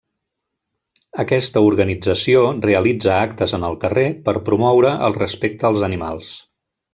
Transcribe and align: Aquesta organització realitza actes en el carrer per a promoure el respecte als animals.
Aquesta 1.23 1.61
organització 1.65 2.41
realitza 2.67 3.11
actes 3.17 3.53
en 3.59 3.67
el 3.69 3.77
carrer 3.87 4.07
per 4.25 4.35
a 4.41 4.45
promoure 4.49 4.95
el 5.09 5.19
respecte 5.23 5.69
als 5.71 5.87
animals. 5.91 6.35